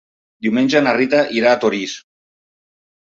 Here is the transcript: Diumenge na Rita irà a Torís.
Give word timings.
Diumenge 0.45 0.81
na 0.87 0.95
Rita 0.97 1.19
irà 1.41 1.53
a 1.57 1.61
Torís. 1.65 1.95